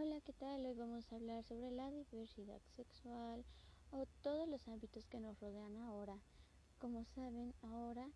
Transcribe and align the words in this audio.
Hola, 0.00 0.20
¿qué 0.20 0.32
tal? 0.32 0.64
Hoy 0.64 0.74
vamos 0.74 1.10
a 1.10 1.16
hablar 1.16 1.42
sobre 1.42 1.72
la 1.72 1.90
diversidad 1.90 2.60
sexual 2.76 3.44
o 3.90 4.06
todos 4.22 4.48
los 4.48 4.68
ámbitos 4.68 5.08
que 5.08 5.18
nos 5.18 5.40
rodean 5.40 5.76
ahora. 5.76 6.16
Como 6.78 7.04
saben, 7.04 7.52
ahora 7.62 8.08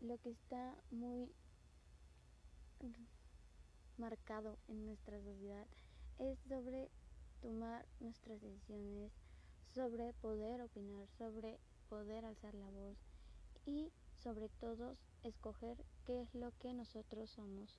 lo 0.00 0.18
que 0.18 0.30
está 0.30 0.76
muy 0.90 1.30
marcado 3.98 4.58
en 4.66 4.84
nuestra 4.84 5.22
sociedad 5.22 5.68
es 6.18 6.40
sobre 6.40 6.90
tomar 7.40 7.86
nuestras 8.00 8.40
decisiones, 8.40 9.12
sobre 9.72 10.14
poder 10.14 10.60
opinar, 10.60 11.06
sobre 11.18 11.60
poder 11.88 12.24
alzar 12.24 12.54
la 12.54 12.68
voz 12.68 12.98
y 13.64 13.92
sobre 14.16 14.48
todo 14.48 14.96
escoger 15.22 15.76
qué 16.04 16.20
es 16.20 16.34
lo 16.34 16.50
que 16.58 16.74
nosotros 16.74 17.30
somos. 17.30 17.78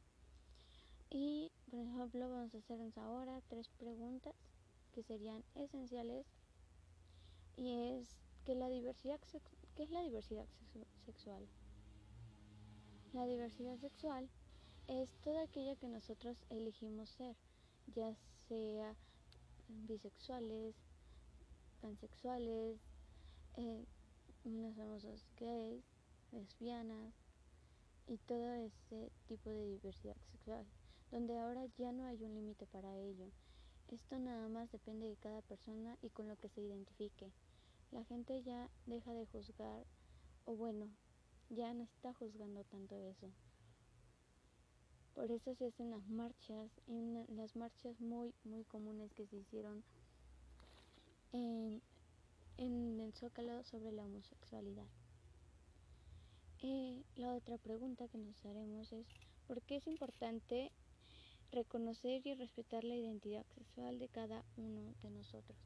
Y, 1.12 1.52
por 1.72 1.80
ejemplo, 1.80 2.30
vamos 2.30 2.54
a 2.54 2.60
hacernos 2.60 2.96
ahora 2.98 3.42
tres 3.48 3.68
preguntas 3.80 4.36
que 4.92 5.02
serían 5.02 5.44
esenciales. 5.56 6.28
Y 7.58 7.94
es 7.94 8.16
que 8.46 8.54
la 8.54 8.70
diversidad 8.70 9.20
¿qué 9.76 9.84
es 9.84 9.90
la 9.90 10.02
diversidad 10.02 10.46
sexual? 11.06 11.48
La 13.14 13.26
diversidad 13.26 13.78
sexual 13.80 14.30
es 14.88 15.10
toda 15.22 15.44
aquella 15.44 15.76
que 15.76 15.88
nosotros 15.88 16.38
elegimos 16.50 17.10
ser, 17.10 17.36
ya 17.88 18.16
sea 18.48 18.96
bisexuales, 19.68 20.76
pansexuales, 21.82 22.80
eh, 23.58 23.86
los 24.44 24.76
famosos 24.76 25.26
gays, 25.38 25.84
lesbianas 26.32 27.14
y 28.08 28.18
todo 28.18 28.54
ese 28.54 29.12
tipo 29.28 29.50
de 29.50 29.66
diversidad 29.66 30.18
sexual 30.32 30.66
donde 31.12 31.38
ahora 31.38 31.66
ya 31.78 31.92
no 31.92 32.06
hay 32.06 32.24
un 32.24 32.36
límite 32.36 32.66
para 32.68 32.96
ello. 32.98 33.32
Esto 33.88 34.20
nada 34.20 34.48
más 34.50 34.72
depende 34.72 35.08
de 35.08 35.18
cada 35.18 35.42
persona 35.42 35.98
y 36.02 36.10
con 36.10 36.28
lo 36.28 36.38
que 36.38 36.50
se 36.50 36.62
identifique. 36.62 37.32
La 37.92 38.04
gente 38.04 38.44
ya 38.44 38.70
deja 38.86 39.14
de 39.14 39.26
juzgar, 39.26 39.84
o 40.46 40.56
bueno, 40.56 40.90
ya 41.50 41.74
no 41.74 41.84
está 41.84 42.14
juzgando 42.14 42.64
tanto 42.66 42.96
eso. 43.00 43.32
Por 45.16 45.32
eso 45.32 45.56
se 45.56 45.66
hacen 45.66 45.90
las 45.90 46.08
marchas, 46.08 46.70
y 46.88 47.02
las 47.34 47.56
marchas 47.56 48.00
muy, 48.00 48.34
muy 48.44 48.64
comunes 48.64 49.12
que 49.14 49.26
se 49.26 49.38
hicieron 49.38 49.84
en, 51.32 51.82
en 52.58 53.00
el 53.00 53.14
Zócalo 53.14 53.64
sobre 53.64 53.92
la 53.92 54.06
homosexualidad. 54.06 54.88
Eh, 56.62 57.04
la 57.16 57.34
otra 57.34 57.58
pregunta 57.58 58.08
que 58.08 58.18
nos 58.18 58.46
haremos 58.46 58.92
es, 58.92 59.08
¿por 59.48 59.62
qué 59.64 59.78
es 59.78 59.88
importante 59.88 60.72
reconocer 61.52 62.26
y 62.26 62.36
respetar 62.36 62.84
la 62.84 62.96
identidad 62.96 63.46
sexual 63.56 64.00
de 64.00 64.08
cada 64.08 64.44
uno 64.58 64.94
de 65.02 65.10
nosotros. 65.10 65.58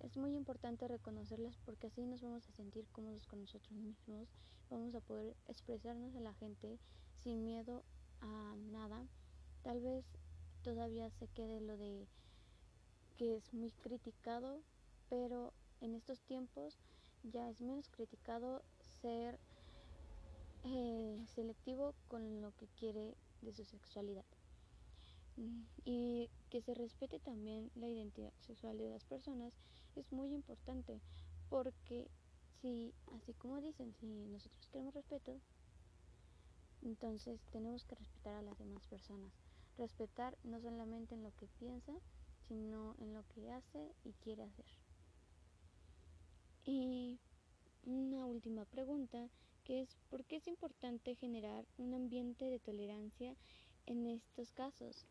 Es 0.00 0.16
muy 0.16 0.34
importante 0.34 0.88
reconocerlas 0.88 1.58
porque 1.64 1.88
así 1.88 2.06
nos 2.06 2.22
vamos 2.22 2.48
a 2.48 2.52
sentir 2.52 2.86
cómodos 2.92 3.26
con 3.26 3.40
nosotros 3.40 3.72
mismos, 3.72 4.28
vamos 4.70 4.94
a 4.94 5.00
poder 5.00 5.36
expresarnos 5.48 6.14
a 6.14 6.20
la 6.20 6.32
gente 6.34 6.78
sin 7.22 7.44
miedo 7.44 7.82
a 8.20 8.54
nada. 8.70 9.06
Tal 9.62 9.80
vez 9.80 10.04
todavía 10.62 11.10
se 11.10 11.26
quede 11.28 11.60
lo 11.60 11.76
de 11.76 12.06
que 13.18 13.36
es 13.36 13.52
muy 13.52 13.72
criticado, 13.72 14.62
pero 15.10 15.52
en 15.80 15.94
estos 15.94 16.20
tiempos 16.22 16.78
ya 17.24 17.50
es 17.50 17.60
menos 17.60 17.88
criticado 17.90 18.62
ser 19.02 19.38
eh, 20.64 21.22
selectivo 21.34 21.94
con 22.08 22.40
lo 22.40 22.56
que 22.56 22.66
quiere 22.78 23.14
de 23.42 23.52
su 23.52 23.64
sexualidad 23.64 24.24
y 25.84 26.30
que 26.50 26.60
se 26.60 26.74
respete 26.74 27.18
también 27.20 27.70
la 27.74 27.88
identidad 27.88 28.32
sexual 28.40 28.78
de 28.78 28.90
las 28.90 29.04
personas 29.04 29.54
es 29.96 30.12
muy 30.12 30.32
importante 30.32 31.00
porque 31.48 32.10
si 32.60 32.94
así 33.12 33.34
como 33.34 33.60
dicen 33.60 33.94
si 33.94 34.06
nosotros 34.06 34.68
queremos 34.68 34.94
respeto 34.94 35.40
entonces 36.82 37.40
tenemos 37.50 37.84
que 37.84 37.94
respetar 37.94 38.34
a 38.34 38.42
las 38.42 38.58
demás 38.58 38.84
personas 38.86 39.32
respetar 39.76 40.36
no 40.42 40.60
solamente 40.60 41.14
en 41.14 41.22
lo 41.22 41.32
que 41.32 41.48
piensa 41.58 41.92
sino 42.48 42.94
en 42.98 43.14
lo 43.14 43.24
que 43.24 43.50
hace 43.50 43.94
y 44.04 44.12
quiere 44.14 44.42
hacer 44.42 44.66
y 46.64 47.18
una 47.84 48.26
última 48.26 48.64
pregunta 48.66 49.30
que 49.64 49.80
es 49.80 49.96
¿por 50.08 50.24
qué 50.24 50.36
es 50.36 50.46
importante 50.46 51.14
generar 51.14 51.66
un 51.78 51.94
ambiente 51.94 52.50
de 52.50 52.58
tolerancia 52.58 53.36
en 53.86 54.06
estos 54.06 54.52
casos? 54.52 55.06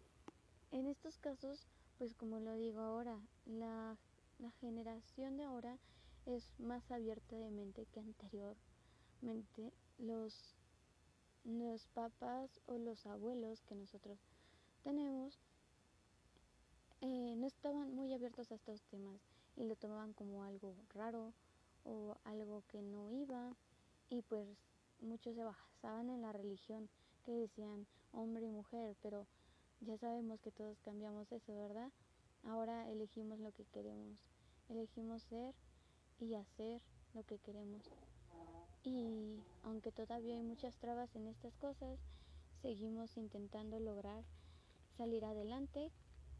En 0.72 0.86
estos 0.86 1.18
casos, 1.18 1.66
pues 1.98 2.14
como 2.14 2.40
lo 2.40 2.54
digo 2.54 2.82
ahora, 2.82 3.20
la, 3.46 3.98
generación 4.62 5.36
de 5.36 5.44
ahora 5.44 5.78
es 6.26 6.54
más 6.60 6.92
abierta 6.92 7.36
de 7.36 7.50
mente 7.50 7.86
que 7.88 8.00
anteriormente. 8.00 9.74
Los, 9.98 10.56
los 11.44 11.88
papás 11.88 12.62
o 12.68 12.78
los 12.78 13.06
abuelos 13.06 13.64
que 13.64 13.76
nosotros 13.76 14.18
tenemos 14.84 15.42
eh, 17.02 17.36
no 17.36 17.48
estaban 17.48 17.94
muy 17.94 18.14
abiertos 18.14 18.52
a 18.52 18.56
estos 18.56 18.82
temas 18.84 19.20
y 19.58 19.66
lo 19.66 19.76
tomaban 19.76 20.14
como 20.14 20.44
algo 20.44 20.76
raro 20.94 21.34
o 21.84 22.16
algo 22.24 22.64
que 22.68 22.82
no 22.82 23.10
iba 23.10 23.56
y 24.10 24.22
pues 24.22 24.48
muchos 25.02 25.36
se 25.36 25.44
basaban 25.44 26.10
en 26.10 26.22
la 26.22 26.32
religión 26.32 26.90
que 27.26 27.32
decían 27.32 27.88
hombre 28.14 28.46
y 28.46 28.52
mujer, 28.52 28.96
pero 29.02 29.28
ya 29.82 29.98
sabemos 29.98 30.40
que 30.42 30.52
todos 30.52 30.80
cambiamos 30.82 31.32
eso, 31.32 31.56
¿verdad? 31.56 31.92
Ahora 32.44 32.90
elegimos 32.90 33.40
lo 33.40 33.52
que 33.52 33.66
queremos. 33.66 34.20
Elegimos 34.70 35.24
ser 35.24 35.56
y 36.20 36.36
hacer 36.36 36.82
lo 37.14 37.24
que 37.24 37.40
queremos. 37.40 37.90
Y 38.84 39.40
aunque 39.64 39.92
todavía 39.92 40.36
hay 40.36 40.44
muchas 40.44 40.78
trabas 40.78 41.16
en 41.16 41.28
estas 41.28 41.56
cosas, 41.58 42.00
seguimos 42.62 43.18
intentando 43.18 43.80
lograr 43.80 44.24
salir 44.98 45.26
adelante 45.26 45.92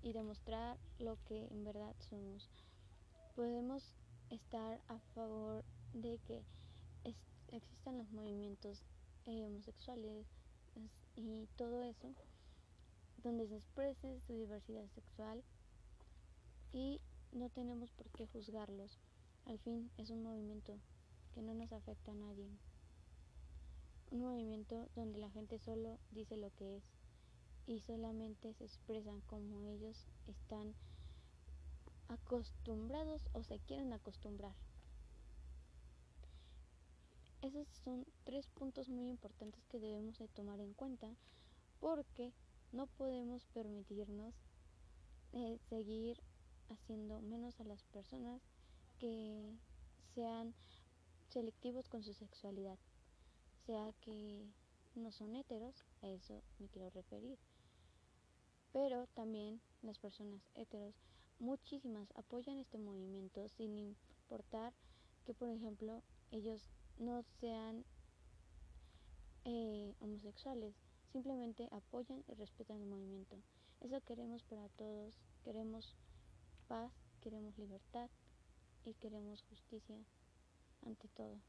y 0.02 0.14
demostrar 0.14 0.78
lo 1.00 1.18
que 1.26 1.48
en 1.48 1.64
verdad 1.64 1.96
somos. 2.10 2.50
Podemos 3.36 3.96
estar 4.30 4.80
a 4.88 5.00
favor 5.14 5.64
de 5.94 6.20
que 6.28 6.44
existan 7.52 7.98
los 7.98 8.12
movimientos 8.12 8.84
eh, 9.26 9.46
homosexuales 9.46 10.28
y 11.16 11.48
todo 11.58 11.82
eso, 11.84 12.14
donde 13.22 13.48
se 13.48 13.56
exprese 13.56 14.20
su 14.22 14.34
diversidad 14.34 14.88
sexual 14.96 15.44
y 16.72 17.02
no 17.32 17.50
tenemos 17.50 17.92
por 17.92 18.10
qué 18.10 18.28
juzgarlos. 18.28 19.00
Al 19.46 19.60
fin 19.60 19.92
es 19.98 20.10
un 20.10 20.24
movimiento 20.24 20.80
que 21.34 21.42
no 21.42 21.54
nos 21.54 21.72
afecta 21.72 22.12
a 22.12 22.16
nadie. 22.16 22.50
Un 24.12 24.22
movimiento 24.22 24.90
donde 24.96 25.20
la 25.20 25.30
gente 25.30 25.60
solo 25.60 26.00
dice 26.12 26.38
lo 26.38 26.52
que 26.56 26.78
es 26.78 26.84
y 27.68 27.82
solamente 27.82 28.54
se 28.54 28.66
expresan 28.66 29.22
como 29.22 29.62
ellos 29.62 30.08
están 30.28 30.74
acostumbrados 32.08 33.28
o 33.34 33.44
se 33.44 33.60
quieren 33.60 33.94
acostumbrar. 33.94 34.56
Esos 37.42 37.68
son 37.84 38.06
tres 38.24 38.48
puntos 38.48 38.90
muy 38.90 39.08
importantes 39.08 39.64
que 39.68 39.80
debemos 39.80 40.18
de 40.18 40.28
tomar 40.28 40.60
en 40.60 40.74
cuenta 40.74 41.16
porque 41.80 42.34
no 42.72 42.88
podemos 42.88 43.46
permitirnos 43.48 44.36
eh, 45.34 45.58
seguir 45.70 46.22
haciendo 46.70 47.22
menos 47.22 47.60
a 47.60 47.64
las 47.64 47.84
personas 47.86 48.42
que 49.00 49.58
sean 50.14 50.54
selectivos 51.30 51.88
con 51.88 52.04
su 52.04 52.14
sexualidad, 52.14 52.78
sea 53.66 53.94
que 54.02 54.46
no 54.96 55.12
son 55.12 55.36
heteros, 55.36 55.86
a 56.02 56.10
eso 56.10 56.44
me 56.60 56.68
quiero 56.68 56.90
referir. 56.90 57.38
Pero 58.72 59.08
también 59.08 59.62
las 59.82 59.98
personas 59.98 60.42
heteros, 60.56 60.96
muchísimas 61.40 62.12
apoyan 62.16 62.58
este 62.58 62.78
movimiento 62.78 63.48
sin 63.50 63.76
importar 63.76 64.74
que, 65.26 65.34
por 65.34 65.50
ejemplo, 65.50 66.04
ellos 66.32 66.70
no 66.98 67.24
sean 67.40 67.86
eh, 69.46 69.96
homosexuales 70.00 70.76
simplemente 71.12 71.68
apoyan 71.72 72.24
y 72.28 72.34
respetan 72.34 72.82
el 72.82 72.88
movimiento. 72.88 73.38
Eso 73.82 74.02
queremos 74.02 74.44
para 74.44 74.70
todos, 74.70 75.16
queremos 75.44 75.96
paz, 76.68 76.92
queremos 77.22 77.58
libertad 77.58 78.10
y 78.86 78.94
queremos 78.96 79.44
justicia 79.44 79.98
ante 80.86 81.08
todo. 81.10 81.40